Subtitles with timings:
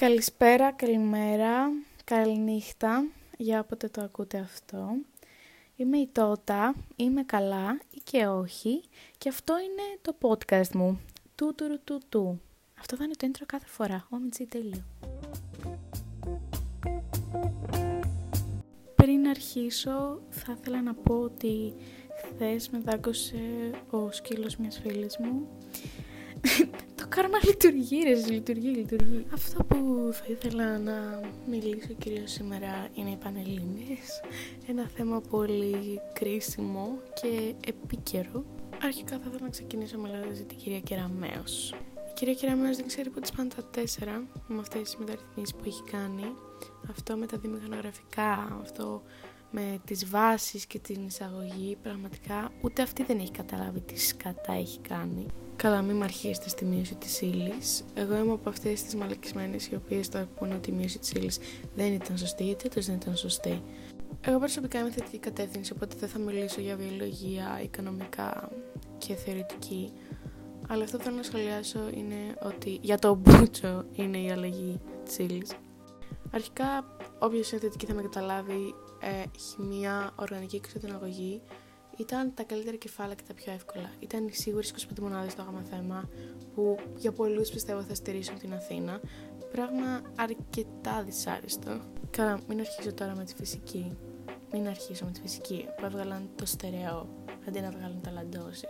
[0.00, 1.72] Καλησπέρα, καλημέρα,
[2.04, 3.06] καληνύχτα
[3.36, 4.88] για όποτε το ακούτε αυτό.
[5.76, 8.82] Είμαι η Τότα, είμαι καλά ή και όχι
[9.18, 11.00] και αυτό είναι το podcast μου.
[11.34, 12.40] Του του του του.
[12.78, 14.08] Αυτό θα είναι το intro κάθε φορά.
[14.10, 14.84] OMG, τέλειο.
[18.94, 21.74] Πριν αρχίσω θα ήθελα να πω ότι
[22.24, 25.55] χθες με δάγκωσε ο σκύλος μιας φίλης μου το
[27.16, 29.26] κάρμα λειτουργεί, ρε, λειτουργεί, λειτουργεί.
[29.32, 34.20] Αυτό που θα ήθελα να μιλήσω κυρίως σήμερα είναι οι Πανελλήνιες.
[34.66, 38.44] Ένα θέμα πολύ κρίσιμο και επίκαιρο.
[38.82, 41.74] Αρχικά θα ήθελα να ξεκινήσω μιλώντας για την κυρία Κεραμέως.
[42.10, 45.82] Η κυρία Κεραμέως δεν ξέρει πότε πάνε τα τέσσερα με αυτές τις μεταρρυθμίσεις που έχει
[45.82, 46.34] κάνει.
[46.90, 49.02] Αυτό με τα δημιουργανογραφικά, αυτό
[49.50, 54.80] με τις βάσεις και την εισαγωγή, πραγματικά ούτε αυτή δεν έχει καταλάβει τι σκατά έχει
[54.80, 55.26] κάνει.
[55.56, 57.84] Καλά, μην με αρχίσετε στη μείωση της ύλης.
[57.94, 61.38] Εγώ είμαι από αυτές τις μαλακισμένες οι οποίες το πούνε ότι η μείωση της ύλης
[61.74, 63.62] δεν ήταν σωστή, γιατί δεν ήταν σωστή.
[64.20, 68.48] Εγώ προσωπικά είμαι θετική κατεύθυνση, οπότε δεν θα μιλήσω για βιολογία, οικονομικά
[68.98, 69.92] και θεωρητική.
[70.68, 75.18] Αλλά αυτό που θέλω να σχολιάσω είναι ότι για το μπούτσο είναι η αλλαγή της
[75.18, 75.52] ύλης.
[76.30, 81.40] Αρχικά, όποιος είναι θετική θα με καταλάβει, ε, χημεία, οργανική εξωτερική
[81.96, 83.90] ήταν τα καλύτερα κεφάλαια και τα πιο εύκολα.
[83.98, 86.08] Ήταν οι σίγουρε 25 μονάδες στο γάμα θέμα,
[86.54, 89.00] που για πολλούς πιστεύω θα στηρίσουν την Αθήνα.
[89.52, 91.80] Πράγμα αρκετά δυσάρεστο.
[92.10, 93.96] Καλά, μην αρχίσω τώρα με τη φυσική.
[94.52, 97.08] Μην αρχίσω με τη φυσική που έβγαλαν το στερεό
[97.48, 98.66] αντί να βγάλουν ταλαντώσει.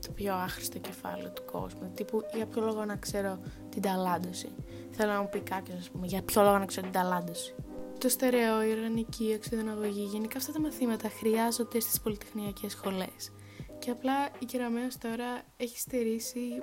[0.00, 1.90] Το πιο άχρηστο κεφάλαιο του κόσμου.
[1.94, 4.48] Τύπου για ποιο λόγο να ξέρω την ταλάντωση.
[4.90, 7.54] Θέλω να μου πει κάποιος, ας πούμε, για ποιο λόγο να ξέρω την ταλάντωση
[8.02, 13.32] το στερεό, η οργανική, η αξιοδυναγωγή, γενικά αυτά τα μαθήματα χρειάζονται στις πολυτεχνιακές σχολές.
[13.78, 16.62] Και απλά η Κεραμέως τώρα έχει στερήσει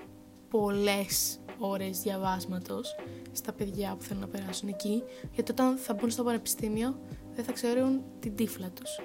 [0.49, 2.95] πολλές ώρες διαβάσματος
[3.31, 6.99] στα παιδιά που θέλουν να περάσουν εκεί, γιατί όταν θα μπουν στο πανεπιστήμιο
[7.35, 9.01] δεν θα ξέρουν την τύφλα τους.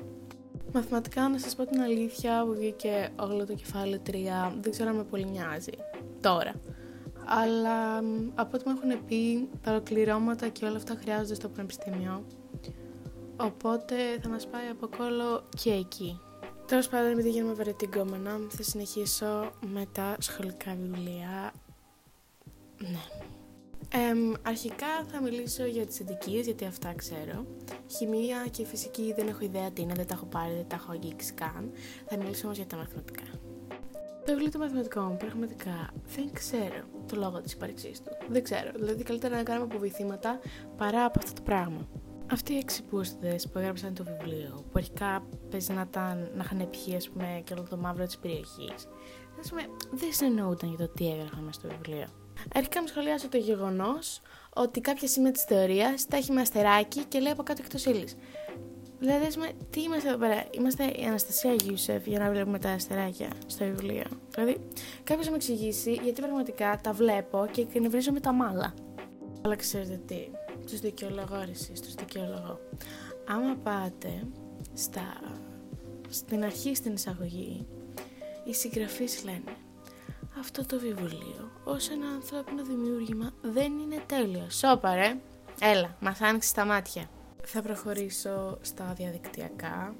[0.72, 4.12] Μαθηματικά, να σας πω την αλήθεια, που βγήκε όλο το κεφάλαιο 3,
[4.60, 5.72] δεν ξέρω αν με πολύ νοιάζει.
[6.20, 6.54] Τώρα.
[7.26, 7.98] Αλλά
[8.34, 12.24] από ό,τι μου έχουν πει, τα ολοκληρώματα και όλα αυτά χρειάζονται στο πανεπιστήμιο.
[13.36, 16.20] Οπότε θα μας πάει από κόλλο και εκεί.
[16.66, 21.52] Τέλος πάντων, επειδή γίνομαι βαρετή γκόμενα, θα συνεχίσω με τα σχολικά βιβλία.
[22.78, 23.04] Ναι.
[24.42, 27.46] αρχικά θα μιλήσω για τις αντικείες, γιατί αυτά ξέρω.
[27.96, 30.92] Χημεία και φυσική δεν έχω ιδέα τι είναι, δεν τα έχω πάρει, δεν τα έχω
[30.92, 31.70] αγγίξει καν.
[32.06, 33.22] Θα μιλήσω όμως για τα μαθηματικά.
[34.24, 38.10] Το βιβλίο των μαθηματικών, πραγματικά δεν ξέρω το λόγο της ύπαρξής του.
[38.28, 38.70] Δεν ξέρω.
[38.74, 40.38] Δηλαδή, καλύτερα να κάνουμε αποβοηθήματα
[40.76, 41.88] παρά από αυτό το πράγμα.
[42.32, 46.96] Αυτοί οι εξυπούστηδε που έγραψαν το βιβλίο, που αρχικά παίζει να, ήταν, να είχαν πιει,
[46.96, 48.88] ας πούμε, και όλο το μαύρο της περιοχής,
[49.90, 52.06] δεν συνεννοούνταν για το τι έγραφαν μέσα στο βιβλίο.
[52.54, 54.20] Αρχικά μου σχολιάσω το γεγονός
[54.54, 58.16] ότι κάποια σημεία της θεωρίας τα έχει με αστεράκι και λέει από κάτω εκτός ύλης.
[58.98, 63.64] Δηλαδή, τι είμαστε εδώ πέρα, είμαστε η Αναστασία Γιούσεφ για να βλέπουμε τα αστεράκια στο
[63.64, 64.04] βιβλίο.
[64.30, 64.56] Δηλαδή,
[65.04, 68.74] κάποιος να με εξηγήσει γιατί πραγματικά τα βλέπω και εκνευρίζομαι τα μάλα.
[69.42, 70.28] Αλλά ξέρετε τι,
[70.66, 72.60] του δικαιολογώ εσεί, του δικαιολογώ.
[73.28, 74.26] Άμα πάτε
[74.74, 75.20] στα...
[76.08, 77.66] στην αρχή στην εισαγωγή,
[78.44, 79.56] οι συγγραφείς λένε
[80.38, 84.46] αυτό το βιβλίο ως ένα ανθρώπινο δημιούργημα δεν είναι τέλειο.
[84.50, 85.16] Σώπα ρε,
[85.60, 87.08] έλα, μας άνοιξε τα μάτια.
[87.46, 89.94] Θα προχωρήσω στα διαδικτυακά.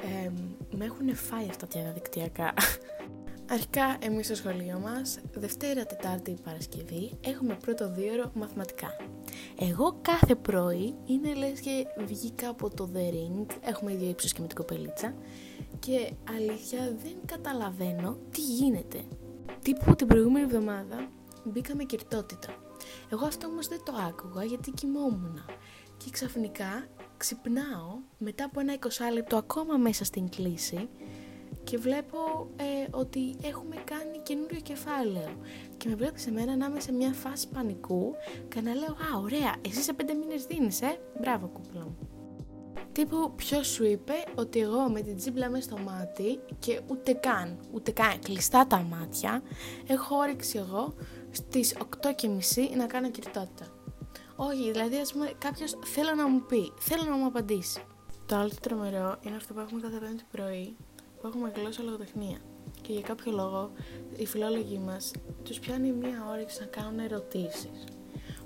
[0.00, 0.30] Ε,
[0.76, 2.54] με έχουν φάει αυτά τα διαδικτυακά.
[3.50, 8.96] Αρχικά, εμείς στο σχολείο μας, Δευτέρα, Τετάρτη, Παρασκευή, έχουμε πρώτο δίωρο μαθηματικά.
[9.58, 14.40] Εγώ κάθε πρωί είναι λες και βγήκα από το The Ring, έχουμε ίδιο ύψος και
[14.40, 15.14] με την κοπελίτσα,
[15.78, 19.02] και αλήθεια δεν καταλαβαίνω τι γίνεται.
[19.62, 21.08] Τύπου την προηγούμενη εβδομάδα
[21.44, 22.54] μπήκαμε κερτότητα.
[23.12, 25.44] Εγώ αυτό όμως δεν το άκουγα γιατί κοιμόμουν
[25.98, 26.86] και ξαφνικά
[27.16, 30.88] ξυπνάω μετά από ένα 20 λεπτό ακόμα μέσα στην κλίση
[31.64, 35.36] και βλέπω ε, ότι έχουμε κάνει καινούριο κεφάλαιο
[35.76, 38.14] και με βλέπει σε μένα να είμαι σε μια φάση πανικού
[38.48, 41.98] και να λέω «Α, ωραία, εσύ σε πέντε μήνες δίνεις, ε, μπράβο κούκλα μου».
[42.92, 47.58] Τύπου ποιος σου είπε ότι εγώ με την τσίμπλα μέσα στο μάτι και ούτε καν,
[47.72, 49.42] ούτε καν κλειστά τα μάτια
[49.86, 50.94] έχω όρεξη εγώ
[51.30, 53.77] στις 8.30 να κάνω κυρτότητα.
[54.40, 57.82] Όχι, δηλαδή ας πούμε κάποιος θέλω να μου πει, θέλω να μου απαντήσει.
[58.26, 60.76] Το άλλο το τρομερό είναι αυτό που έχουμε κάθε πέμπτη πρωί,
[61.20, 62.38] που έχουμε γλώσσα λογοτεχνία.
[62.82, 63.70] Και για κάποιο λόγο
[64.16, 65.10] οι φιλόλογοι μας
[65.42, 67.84] τους πιάνει μία όρεξη να κάνουν ερωτήσεις.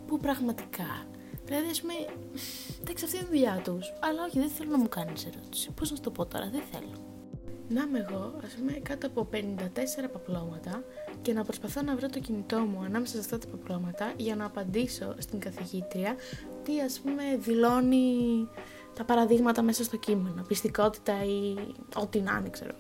[0.06, 1.06] Που πραγματικά;
[1.44, 1.93] Δηλαδή, ας πούμε,
[2.81, 3.93] εντάξει, αυτή είναι η δουλειά τους.
[4.00, 5.71] Αλλά όχι, δεν θέλω να μου κάνεις ερώτηση.
[5.71, 7.01] Πώς να σου το πω τώρα, δεν θέλω.
[7.74, 9.36] Να είμαι εγώ, ας πούμε, κάτω από 54
[10.12, 10.84] παπλώματα
[11.22, 14.44] και να προσπαθώ να βρω το κινητό μου ανάμεσα σε αυτά τα πράγματα για να
[14.44, 16.14] απαντήσω στην καθηγήτρια
[16.62, 18.06] τι ας πούμε δηλώνει
[18.94, 21.54] τα παραδείγματα μέσα στο κείμενο, πιστικότητα ή
[21.94, 22.74] ό,τι να είναι ξέρω.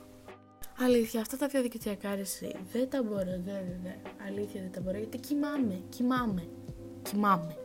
[0.78, 3.94] Αλήθεια, αυτά τα διαδικτυακά αρέσει δεν τα μπορώ, δεν, δεν, δεν.
[4.26, 6.48] Αλήθεια δεν τα μπορώ γιατί κοιμάμαι, κοιμάμαι,
[7.02, 7.56] κοιμάμαι.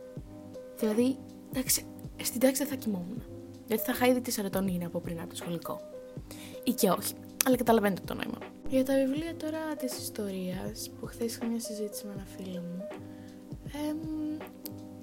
[0.78, 1.16] Δηλαδή,
[1.52, 1.84] εντάξει,
[2.22, 3.22] στην τάξη δεν θα κοιμόμουν.
[3.66, 5.80] Γιατί θα είχα ήδη τη σερωτονίνη από πριν από το σχολικό.
[6.68, 7.14] Ή και όχι.
[7.44, 8.38] Αλλά καταλαβαίνετε το νόημα.
[8.68, 12.86] Για τα βιβλία τώρα της ιστορίας, που χθες είχα μια συζήτηση με ένα φίλο μου.
[13.64, 13.94] Ε,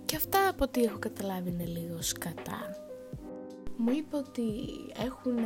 [0.06, 2.76] και αυτά από ό,τι έχω καταλάβει είναι λίγος σκατά.
[3.78, 4.44] Μου είπε ότι
[5.06, 5.38] έχουν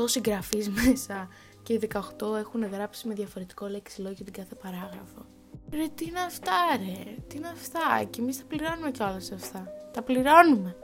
[0.00, 1.28] 18 συγγραφείς μέσα
[1.62, 2.00] και οι 18
[2.38, 5.26] έχουν γράψει με διαφορετικό λέξη-λόγιο την κάθε παράγραφο.
[5.72, 9.68] Ρε, τι είναι αυτά, ρε; Τι είναι αυτά; Και εμείς τα πληρώνουμε κιόλας αυτά.
[9.92, 10.76] Τα πληρώνουμε.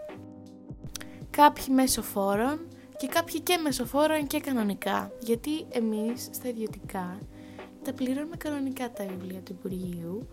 [1.30, 2.67] Κάποιοι μέσω φόρων
[2.98, 5.12] και κάποιοι και μεσοφόρων και κανονικά.
[5.20, 7.18] Γιατί εμείς στα ιδιωτικά
[7.84, 10.28] τα πληρώνουμε κανονικά τα βιβλία του Υπουργείου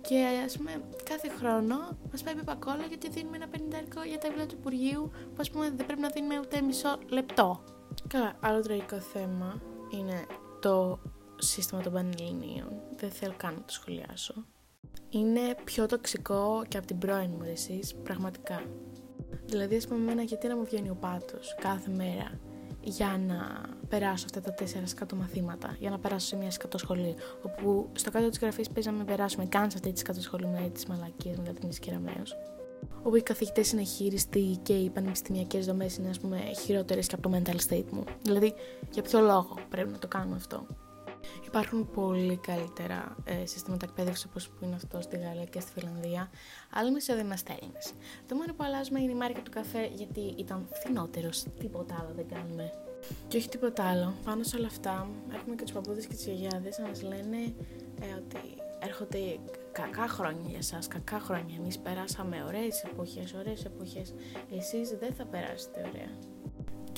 [0.00, 0.70] και ας πούμε
[1.04, 1.76] κάθε χρόνο
[2.10, 5.70] μας πάει πακόλα γιατί δίνουμε ένα πενιντάρικο για τα βιβλία του Υπουργείου που ας πούμε
[5.70, 7.64] δεν πρέπει να δίνουμε ούτε μισό λεπτό.
[8.08, 10.26] Καλά, άλλο τραγικό θέμα είναι
[10.60, 10.98] το
[11.38, 12.80] σύστημα των Πανελληνίων.
[12.96, 14.34] Δεν θέλω καν να το σχολιάσω.
[15.08, 18.62] Είναι πιο τοξικό και από την πρώην μου εσείς, πραγματικά.
[19.50, 22.38] Δηλαδή, ας πούμε, εμένα γιατί να μου βγαίνει ο πάτος κάθε μέρα
[22.82, 27.14] για να περάσω αυτά τα τέσσερα σκάτω μαθήματα, για να περάσω σε μια σκατό σχολή.
[27.42, 30.70] Όπου στο κάτω της γραφής παίζαμε να περάσουμε καν σε αυτή τη σκατό σχολή με
[30.74, 32.22] τις μαλακίες με λατινή κεραμαίο.
[33.02, 37.28] Όπου οι καθηγητές είναι χείριστοι και οι πανεπιστημιακές δομές είναι, ας πούμε, χειρότερες και από
[37.28, 38.04] το mental state μου.
[38.22, 38.54] Δηλαδή,
[38.90, 40.66] για ποιο λόγο πρέπει να το κάνουμε αυτό;
[41.46, 46.30] Υπάρχουν πολύ καλύτερα ε, συστήματα εκπαίδευσης όπως που είναι αυτό στη Γαλλία και στη Φιλανδία,
[46.70, 47.92] αλλά εμείς δεν είμαστε Έλληνες.
[48.28, 51.28] Το μόνο που αλλάζουμε είναι η μάρκα του καφέ γιατί ήταν φθηνότερο.
[51.58, 52.72] Τίποτα άλλο δεν κάνουμε.
[53.28, 54.14] Και όχι τίποτα άλλο.
[54.24, 57.36] Πάνω σε όλα αυτά έχουμε και τους παππούδες και τις γιαγιάδες να μας λένε
[58.00, 58.38] ε, ότι
[58.80, 59.38] έρχονται
[59.72, 61.56] κακά χρόνια για εσά, κακά χρόνια.
[61.58, 64.14] Εμείς περάσαμε ωραίες εποχές, ωραίες εποχές.
[64.56, 66.29] Εσείς δεν θα περάσετε ωραία.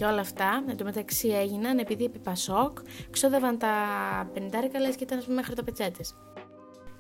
[0.03, 2.79] Και όλα αυτά, εν τω μεταξύ έγιναν επειδή επί Πασόκ
[3.11, 3.75] ξόδευαν τα
[4.35, 4.41] 50
[4.81, 6.15] λες και ήταν ας πούμε μέχρι το πετσέτες.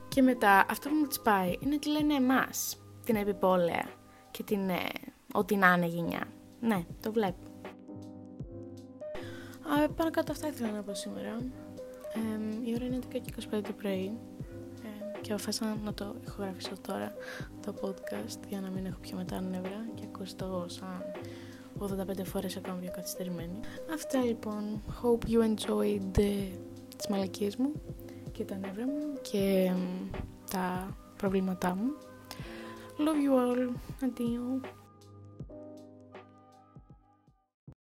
[0.08, 3.84] Και μετά αυτό που μου τις πάει είναι ότι λένε εμάς την επιπόλαια
[4.30, 4.82] και την ε,
[5.32, 6.24] ό,τι να είναι γενιά.
[6.60, 7.42] Ναι, το βλέπω.
[9.62, 11.36] Α, πάνω κάτω αυτά ήθελα να πω σήμερα.
[12.14, 14.18] Ε, η ώρα είναι 10 και 25 το πρωί
[14.82, 17.12] ε, και αποφάσισα να το ηχογραφήσω τώρα
[17.66, 21.11] το podcast για να μην έχω πιο μετά νεύρα και ακούσει το σαν
[21.82, 23.60] 85 φορές ακόμα πιο καθυστερημένη.
[23.94, 24.82] Αυτά λοιπόν.
[25.02, 26.50] Hope you enjoyed the...
[26.96, 27.72] τις μαλακίες μου
[28.32, 29.72] και τα νεύρα μου και
[30.50, 31.90] τα προβλήματά μου.
[32.98, 33.74] Love you all.
[34.04, 34.60] Αντίο.